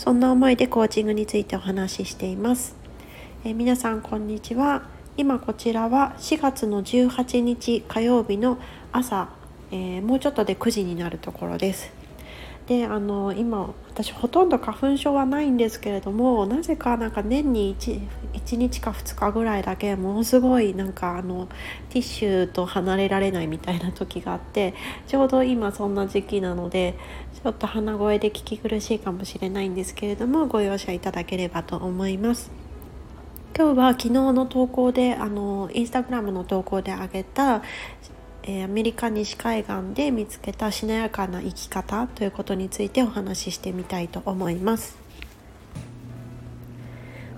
[0.00, 2.74] そんな思いでコーチングについてお話ししています、
[3.44, 4.84] え、皆さんこんにちは。
[5.18, 8.56] 今こちらは4月の18日火曜日の
[8.92, 9.28] 朝、
[9.70, 11.99] えー、もうちょっとで9時になるところです。
[12.70, 18.00] であの今私ほとんど花粉症はないんですけれどもなぜかなんか年に 1,
[18.32, 21.48] 1日か2日ぐらいだけものすごいなんかあの
[21.88, 24.74] ティッシュと離れられないみたいな時があって
[25.08, 26.94] ちょうど今そんな時期なので
[27.42, 32.52] ちょっと鼻声で聞き苦しいかもしれないんですけれどもご容赦いただければと思います。
[33.56, 37.62] 今日は昨日の投稿であのインスタグラムの投稿であげた
[38.42, 44.98] えー、アメリカ西海岸で見つけたしなやかな生き方ということについてお話ししてみたいと思います。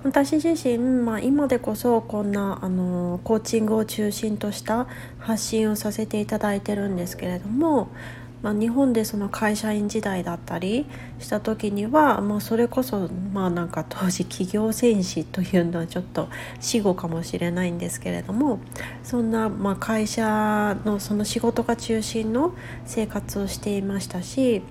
[0.05, 7.89] 私自身、まあ、今でこそこんなあのコーチングを中心とした発信をさせていただいてるんですけれども
[8.43, 10.87] まあ、日本でその会社員時代だったり
[11.21, 16.29] した時には、まあ、それこそまあなんか当時企業戦士というのはちょっと
[16.61, 18.59] 死後かもしれないんですけれども
[19.05, 24.63] そんなまあ会社のその仕事が中心の生活をしていましたし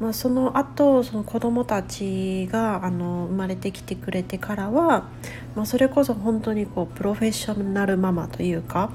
[0.00, 5.10] まあ、その後その子どもたちがあの生まれてきてくれてからは、
[5.54, 8.90] まあ、それこそ本当にこうプロフェッショナルママというか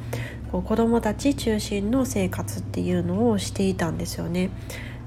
[0.51, 4.49] こう子どもたち中心の生活っていうのをしていたんですよね。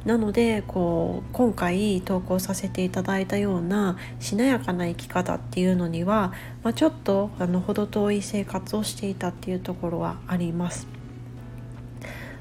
[0.05, 6.33] なのでこう今回投稿させていただいたようなしなやかな生き方っていうのには、
[6.63, 10.98] まあ、ちょっとあの程遠い生活をしていたっていうところはあります。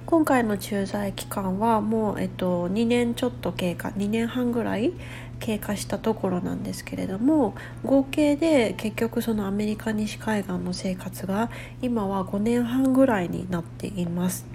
[0.07, 4.94] 今回の駐在期間はもう、えっと、2年ちょっと経過2年半ぐらい
[5.41, 11.51] 経過したところなんですけれども合計で結局そのアメリカ西海岸の生活が
[11.81, 14.46] 今は5年半ぐらいになっています。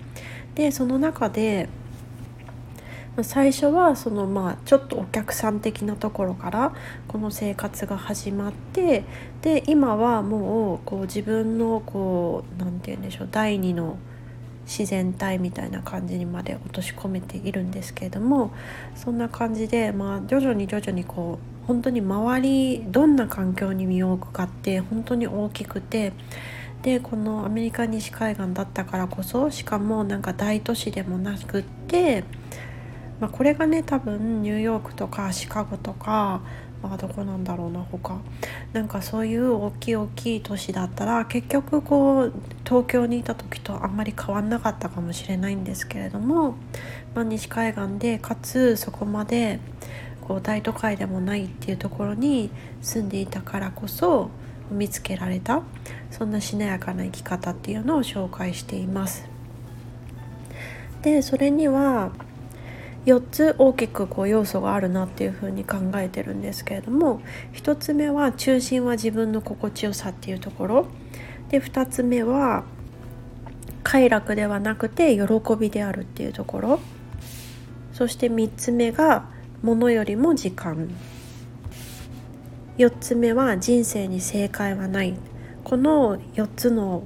[0.54, 1.68] でその中で
[3.20, 6.72] 最初はそのまあちょっとお客さん的なところから
[7.08, 9.04] この生活が始まって
[9.42, 13.98] で今はもうこう自分のこう何て言うんでしょう第二の
[14.78, 18.53] 自然体みたいな感じにまで落とし込めているんですけれども
[18.97, 26.12] そんな感じで、まあ、徐々に徐々にこう本当に周りどんな環境に身を置くかって本当に大きくて
[26.83, 32.25] でこのアメリカ西海岸だったからこそしかもなんか大都市でもなくって、
[33.21, 36.41] まあ、これがね多分ニューヨークとかシカゴとか
[36.82, 38.19] あどこなんだろうな他
[38.72, 42.32] なんかそういう大きい大きい都市だったら結局こう
[42.65, 46.56] 東京にいた時とあんまり変わんなかったかもしれないんですけれども、
[47.15, 49.60] まあ、西海岸でかつそこまで
[50.21, 52.50] こう大都会でもないっていうところに
[52.81, 54.31] 住んでいたからこそ
[54.71, 55.62] 見つけられた
[56.10, 59.26] そんなしなやかな生き方っていうのを紹介しています。
[61.03, 62.12] でそれには
[63.06, 67.20] 4つ大きくこう要素があるなっていうふうに考えてるんですけれども
[67.52, 70.86] 1つ目は中心は自分の心地よさっていうところ。
[71.48, 72.64] で2つ目は
[73.82, 75.22] 快楽ではなくて喜
[75.58, 76.80] びであるっていうところ。
[77.92, 79.24] そして3つ目が
[79.62, 80.88] 物よりも時間。
[82.78, 85.14] 4つ目は人生に正解はない。
[85.64, 87.02] この4つの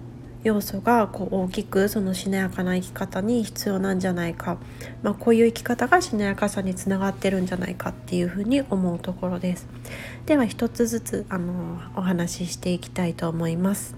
[0.46, 4.58] 要素がこう大きくそのしなやかな生き方に必要なんじゃないか、
[5.02, 9.66] まあ、こういう生き方がしなやかさにつながってるんじゃないかっていうふうに思うところです。
[10.24, 13.96] では一つずつあのお話ししていきたいと思います。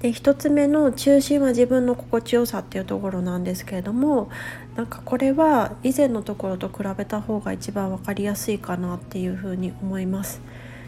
[0.00, 4.30] で1つ目の中心は自分の心地よさっていうところなんですけれども
[4.76, 10.40] なんかこれは以前のところと比べた方が一番分かりやすいかなっていうふうに思います。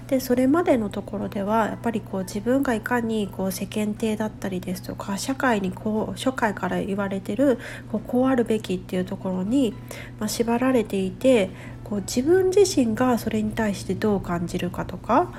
[0.08, 7.58] でそれまでのところではやっぱりこう自分がいかにこう世間体だったりですとか社会にこう初回から言われてる
[7.90, 9.74] こうこうあるべきっていうところに、
[10.20, 11.50] まあ、縛られていて
[11.82, 15.32] こう自分自身がそれに対してどう感じるかとか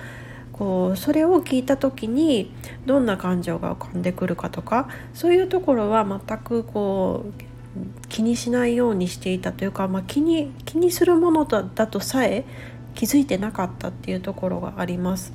[0.51, 2.51] こうそれを聞いた時に
[2.85, 7.43] どんな感情が浮かんでくるかとかそういうところは全くこう
[8.09, 12.43] 気にしないようにしていたというか、まあ、気に気にするものだとさえ
[12.97, 15.31] 気づいてなかったっていうところがあります。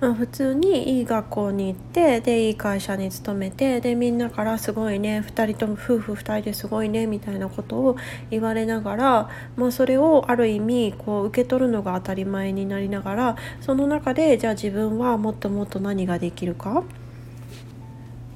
[0.00, 7.96] まあ、普通にいい学校に行ってでいい会社に勤めてでみんなからすごいね2人とも夫婦2人ですごいねみたいなことを
[8.28, 16.82] 言われながら、まあ、それをある意味こう受け取るのが当たり前になりながらその中でじゃあ自分はもっともっと何ができるか？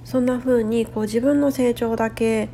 [0.05, 2.49] そんな風にこう自分の成長だけ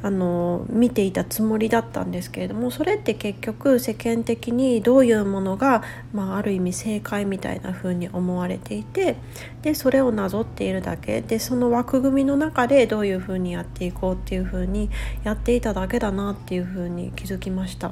[0.00, 9.16] あの見ていたつもりだったんですけれどもそれって結局世間的にどういうものが、まあ、ある意味正解みたいな風に思われていて
[9.62, 14.88] でそれをなぞっているだけでその枠組みの中でどういう風にやっていこうっていう風に
[15.24, 17.90] やっていただけだなっていう風に気づきました。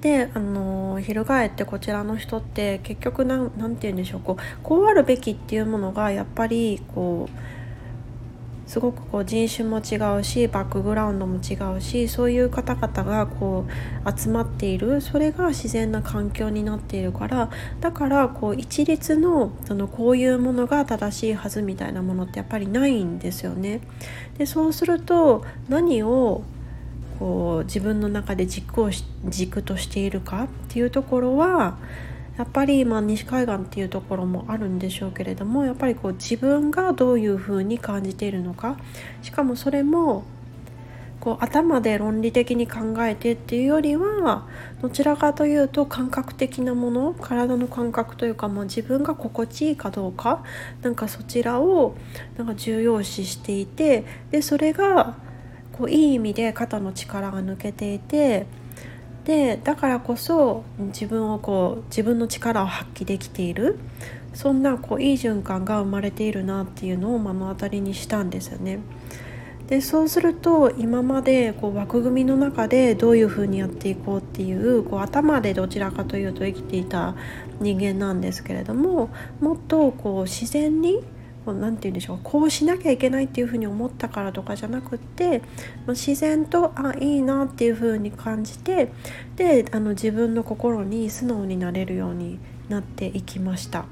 [0.00, 7.59] であの翻ってこちらの人って結局何て言うんでしょうこうこうあるべきっていうものがやっぱりこう
[8.70, 17.50] すごくこう人種も違うしバックグラウンドも違うしそういう方々がこう集まっているそれが自然な環境になっているから
[17.80, 23.80] だからこう一律のそのこういうものが正しいはずみたいなものってやっぱりないんですよね。
[24.38, 26.44] でそうすると何を
[27.18, 28.90] こう自分の中で軸を
[29.24, 31.76] 軸としているかっていうところは
[32.40, 38.78] やっぱりま西海岸っていうところもあるんでしょうけれどもやっぱりこう自分がどういうふうに感じているのか
[39.20, 40.24] しかもそれも
[41.20, 44.48] こう頭で論理的に考えてっていうよりは
[44.80, 50.42] どちらかというと感覚的なもの体の感覚というか、まあ、自分が心地いいかどうか
[50.80, 51.94] なんかそちらを
[52.38, 55.18] なんか重要視していてでそれが
[55.72, 58.46] こういい意味で肩の力が抜けていて
[59.30, 63.78] でだからこそ自分をこう自分の力を発揮できている
[64.34, 68.80] そんなこういい循環が生まれているなっていうのを目の当たりにしたんですよね。
[69.68, 77.14] でそうすると今までこう枠組みの中でどういうふうにやっていこうっていうこう頭でどちらかというと生きていた
[77.60, 79.10] 人間なんですけれども
[79.40, 81.04] もっとこう自然に
[81.46, 85.42] 何て言うんでしょうこうしなきゃいけないっていうふうに思ったからとかじゃなくって
[85.88, 88.92] 自然とあいいなっていうふうに感じて
[89.36, 92.38] であの自分の心に素直になれるように
[92.68, 93.86] なっていきました。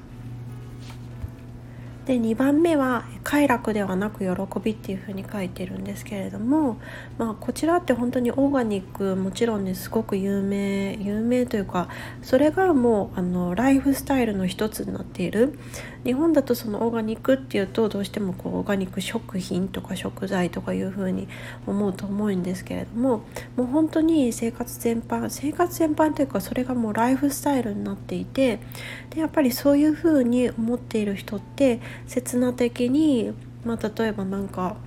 [2.05, 6.79] で2番目は快楽ではなく喜びっていうふうに書いてるんですけれども、
[7.17, 11.89] まあ、こちらって本当にオーガニックもちろんねすごく有名有名というか
[12.21, 15.57] それがもうあのライフスタイルの一つになっている。
[16.05, 21.27] 日本だとそのオーガニックっていうとどうしてもこうオーガニック食品とか食材とかいうふうに
[21.67, 23.23] 思うと思うんですけれども
[23.57, 28.61] もう本当に生活全般生活全般というかそれがもうライフスタイルになっていて
[29.09, 33.18] でやっぱりそういうふうに思っている人って刹那的に、
[33.65, 34.77] まあ、例えばなんか、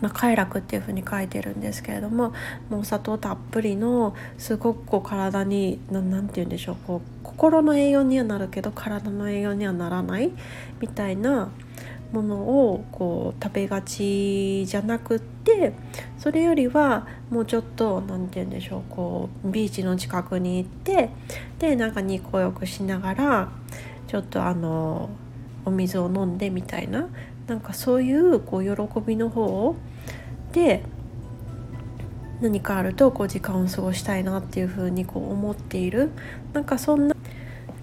[0.00, 2.32] まあ、快楽っていう風に書いてるんですけれども
[2.70, 10.30] もうお砂糖たっぷりのすごくこう体に何て言うんでしょうこう心の栄養にはなるけど体の栄養にはならない
[10.80, 11.50] みたいな
[12.12, 15.72] ものをこう食べがちじゃなくって
[16.16, 21.10] それよりはもうちょっと何て言うんでしょうこうビーチの近くに行って
[21.58, 23.52] でなんか日光浴しながら
[24.06, 25.10] ちょっとあの
[25.64, 27.08] お水を飲んでみたいな
[27.46, 29.76] なんかそういうこう喜びの方
[30.52, 30.82] で
[32.40, 36.10] 何かあるとこう時間を過ごしたいなっていうふうにこう思っている。
[36.52, 37.14] なんかそんな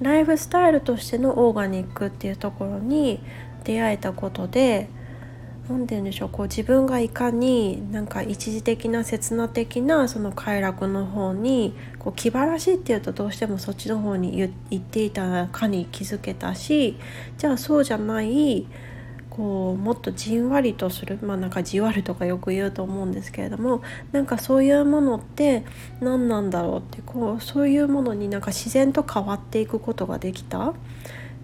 [0.02, 3.20] ライフスタイルとしてのオーガニックっていうところに
[3.64, 4.90] 出会えたことで
[5.70, 16.98] 何て言うんでしょうこう自分がいかになんか一時的な刹那的なその快楽の方にこう気晴らしっていうとどうしてもそっちの方に行っていたかに気づけたし
[17.38, 18.66] じゃあそうじゃない
[19.32, 25.64] こうもっとじんわりとするまあなんかじわるとかよく言うと思うんですけれどもなんかそういうものって
[26.02, 30.74] 何なんだろうってこうそういうものになんか自然と変わっていくことができたっ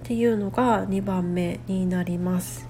[0.03, 2.66] ていうのが2番目になります。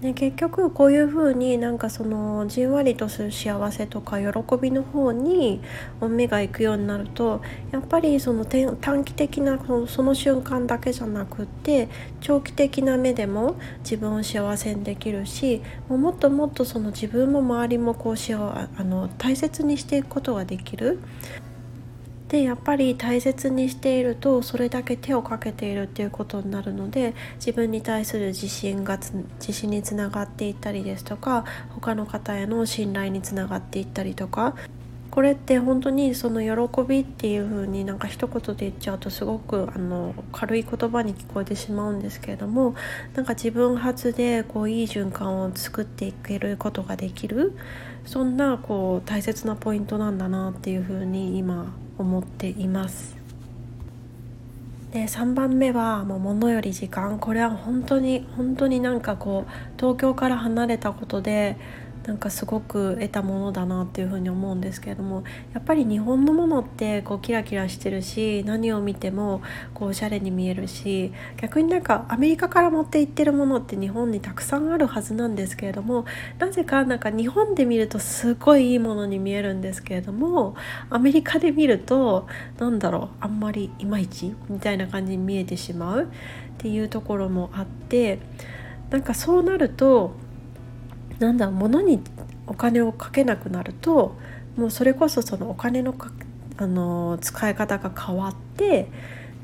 [0.00, 4.26] で結局こういうふうになんかそのじんわりとする幸せとか喜
[4.60, 5.62] びの方に
[6.02, 7.40] 目が行くようになると
[7.72, 11.88] やっぱりその短期的なその瞬間だけじゃなくって
[12.20, 20.98] 長期的な目でも自分を幸せにできるしもっともっとその自分も周りもこうしあの大切にしていくことができる。
[22.28, 28.98] でやっぱり大切にしているとそれだけ手をかけているっていうことになるので自分に対する自信が
[29.38, 34.56] 自信につながっていったりですとか他の方への信頼につながっていったりとか
[35.16, 42.74] これって本当にその喜びっていう風になんか一言で言っちゃうとすごくあの軽い言葉に聞こえてしまうんですけれども
[43.14, 47.56] なんか自分発でこういい循環を作っていけることができる
[48.04, 53.16] そんなこう大切なポイントなんだなっていう風に今思っています。
[54.92, 57.18] で3番目はもう物より時間。
[57.18, 61.56] これは本当に本当になんかこう東京から離れたことで
[62.06, 69.42] なんかすごく得たものだなっていうふうに思うんですけれどもやっぱり日本のものってこうキラキラしてるし何を見ても
[69.74, 76.04] こうおしゃれに見えるし逆になんかアメリカから持って行ってるものって日本にたくさんあるはずなんですけれども
[76.38, 80.54] なぜかなんか日本で見るとすごいいいものに見えるんですけれども
[80.90, 86.06] アメリカで見ると何だろうあんまりいまいちみたいな感じに見えてしまうっ
[86.58, 88.20] ていうところもあって
[88.90, 90.14] なんかそうなると
[91.18, 92.00] なんだ物に
[92.46, 94.16] お金をかけなくなると
[94.56, 96.10] もうそれこそそのお金のか
[96.58, 98.88] あの使い方が変わって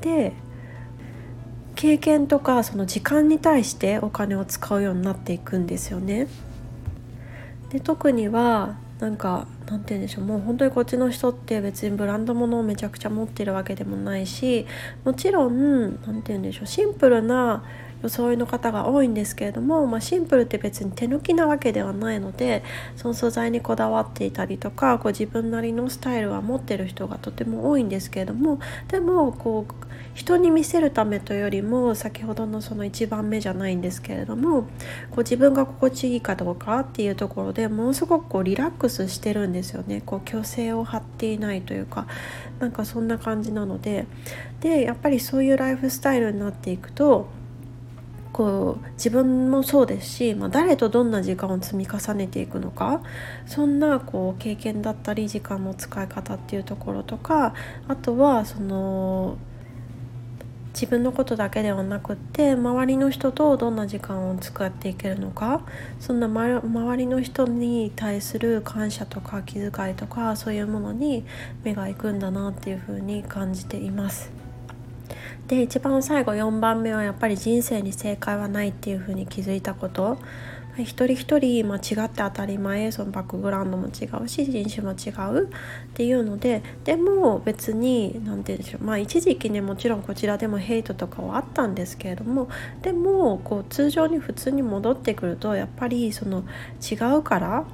[0.01, 0.33] で
[1.75, 6.27] 経験とかその時間に対してお金を使うようになっていくんですよね。
[7.69, 14.67] で特にはなんかなんて言うんでしょうもう本当にこっちの人って別にブランド物をめちゃくちゃ持ってるわけでもないし
[15.03, 17.63] もちろん何て言うんでしょうシンプルな
[18.03, 22.63] 装いの方が多いんですけれども、まあ、シンプルって別に手抜きなわけではないので
[22.95, 29.73] その素材にこだわっていたりとかこう自分なりのスタイルは持ってる人がとても多いんですけれどもでもこう
[30.13, 34.63] 人に見せるためというよりも先ほどのその1番目じゃないんですけれども
[35.09, 40.01] こう自分が心地いいかどうかっていうところでものすごくこうリラックスしてるんですよね。
[40.05, 42.05] こう虚勢を張っていないというか
[42.59, 44.05] なんかそんな感じなので。
[44.63, 47.27] でやっぱりそういうライフスタイルになっていくと
[48.33, 53.01] こう自分もそうですし、まあ、誰とどんな時間を積み重ねていくのか
[53.45, 57.53] そんなこう経験だったり時間の使い方っていうところとか
[57.87, 59.37] あとはその
[60.73, 65.61] 自分のことだけではなくって周りの人とどんな時間を使っていけるのか
[65.99, 71.25] そんな、ま、周りの人に対する感謝とか気遣いとかそういうものに
[71.63, 74.42] 目が行くんだなっていうふうに感じています。
[75.47, 80.17] で一番最後4番目はやっぱり人生に正解はないっていうふうに気づいたこと。
[80.81, 85.49] 一人一人間違って当たり前そのバックグラウンドも違うし人種も違うっ
[85.93, 92.49] ていうのででも別に何て言うんでしょうまあ一時期ねもちろんこちらでもヘイトとかはあったんですけれども
[92.81, 96.43] でもこう通常に普通に戻ってくるとやっぱりその
[96.81, 97.65] 違うから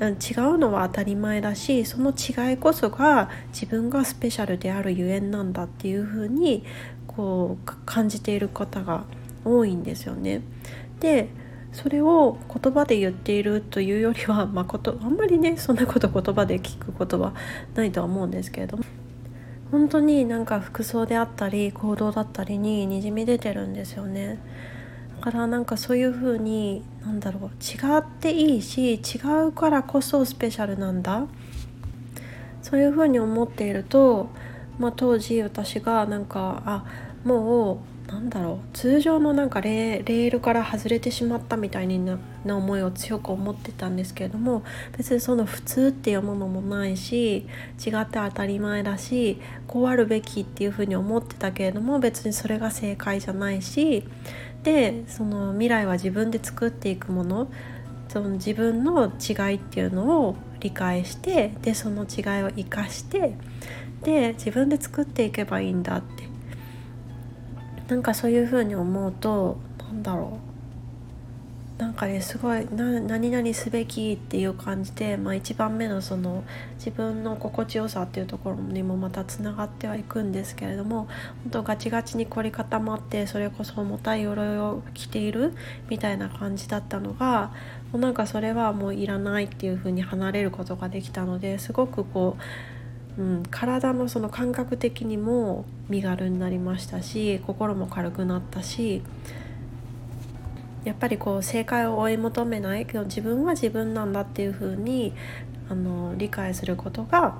[0.00, 0.10] 違
[0.54, 6.64] うのは当たり前だしその違いこそが自分がスペシャルであるゆえんなんだっていうふうに
[7.06, 9.04] こう感じている方が
[9.44, 10.42] 多いんですよね。
[11.00, 11.28] で
[11.72, 17.34] それを言葉で言っているというよりは、 まあ、ことあんまりねそんなこと言葉で聞くことは
[17.74, 18.84] ないとは思うんですけれども
[19.70, 24.38] 本当になんか服装であったり行動だったりににじみ出てるんですよね。
[25.18, 28.98] からなんかそういう風になんだろう違っていいし違
[29.46, 31.26] うからこそスペシャルなんだ。
[32.62, 34.28] そういう風に思っていると、
[34.78, 36.84] まあ、当時私がなんかあ
[37.24, 44.64] もうなんだろう通常のなんかレールから外れてしまったみたいな思いを強く思ってたんですけれども
[44.96, 47.46] 別にその普通っていうものもないし
[47.84, 54.04] 違って当たり前だしこうあるべきっていうふうに思ってたけれども別にそれが正解じゃないし
[54.62, 57.50] でその未来は自分で作っていくもの
[58.08, 63.34] その自分の違いっていうのを理解してでその違いを生かして
[64.02, 66.28] で自分で作っていけばいいんだって。
[67.88, 70.47] なんかそういうふうに思うとなんだろう。
[71.78, 76.42] なんかねすごい何々すべきっていう感じで、まあ、1番目のその
[76.76, 81.06] 自分の心地よさっていうところにもまたつながってはいくんですけれども
[81.44, 85.54] 本当ガチガチに凝り固まってそれこそ重たい鎧を着ている
[85.88, 87.52] みたいな感じだったのが
[87.92, 92.36] もうなんかそれはもういらないっていう風に離れることができたのですごくこ
[93.18, 99.00] う、うん、体のその感覚的にも身軽になりましたし心も軽くなったし。
[100.88, 105.12] やっぱりこう正解を追い求めないけど自分は自分なんだっていう風に
[105.68, 107.34] あに理解することが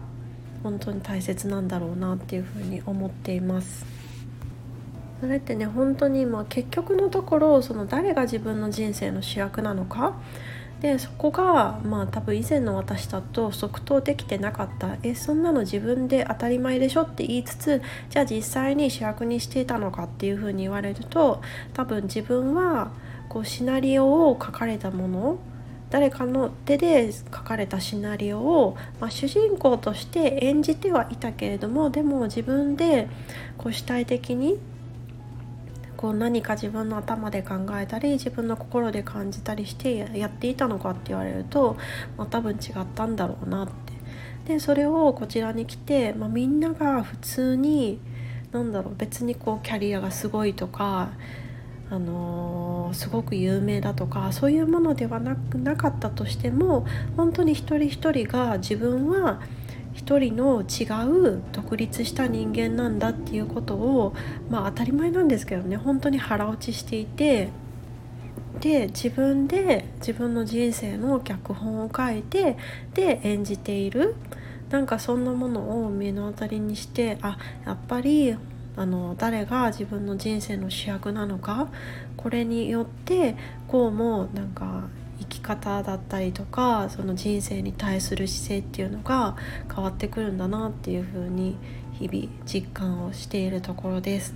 [0.62, 3.86] 本当に大切なんだろうなっていう風に思っています。
[5.22, 10.14] それってね本当にまあ結局のところその誰が自分の人生の主役なのか
[10.82, 21.40] でそこがまあ多分以前の私だと即答できてなかったえそんなの自分で当たり前でしょって言いつつじゃあ実際に主役にしていたのかっていうふうに言われると
[21.72, 22.92] 多分自分は
[23.28, 25.38] こうシナリオを書かれたもの
[25.90, 33.08] 誰かの手で書かれたシナリオを、まあ、主人公として演じてはいたけれどもでも自分で
[33.56, 34.58] こう主体的に
[35.96, 41.76] こう何か自分の頭で考えたり自分の心で感じたりしてやっていたのかって言われると、
[42.16, 43.74] まあ、多分違ったんだろうなって。
[44.46, 48.00] でそれをこちらに来て、まあ、みんなが普通に
[48.52, 51.10] なんだろう別にこうキャリアがすごいとか
[51.90, 59.40] あのー、すごく有名だとかそういうものではなくなかったとしても本当に一人一人が自分は
[59.94, 64.14] 一人の違う独立した人間なんだっていうことを
[64.48, 67.48] まあ当たり前なんですけどね本当に腹落ちしていて
[68.60, 72.56] で自分で自分の人生の脚本を書いて
[72.94, 74.14] で演じている。
[74.70, 78.36] なんかそんなものを目の当たりにしてあやっぱり
[78.78, 81.68] あの誰が自分の人生の主役なのか
[82.16, 89.36] これによってこうもなんか生き方だったりとかその人生に対する姿勢っていうのが
[89.74, 91.56] 変わってくるんだなっていうふうに
[91.92, 94.34] 日々実感をしているところです。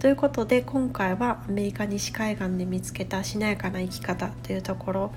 [0.00, 5.12] ということで今回はアメリカ西海岸で見つけたしなやかな生き方というところ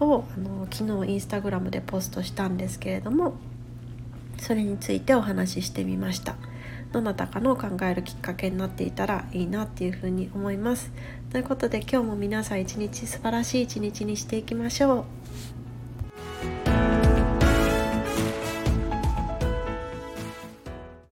[0.00, 3.34] をあの昨日インスタグラムでポストしたんですけれども
[4.38, 6.36] それについてお話ししてみました
[6.92, 10.90] どなたかの考えるきっかけになっていたらいいなっていうふうに思います。
[11.30, 15.04] ということで今日も皆さん一日素晴らしい一日にしていきましょう。